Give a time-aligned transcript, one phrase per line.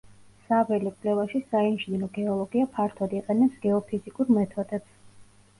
[0.45, 4.99] საველე კვლევაში საინჟინრო გეოლოგია ფართოდ იყენებს გეოფიზიკურ მეთოდებს.